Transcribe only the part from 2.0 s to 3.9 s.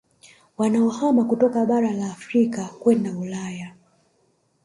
Afrika kwenda Ulaya